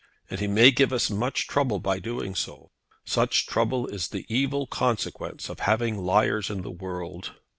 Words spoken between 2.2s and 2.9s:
so.